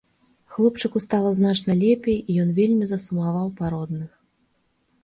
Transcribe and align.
Хлопчыку 0.53 1.01
стала 1.05 1.29
значна 1.39 1.75
лепей 1.83 2.17
і 2.17 2.31
ён 2.45 2.49
вельмі 2.61 2.85
засумаваў 2.95 3.47
па 3.63 3.73
родных. 3.77 4.09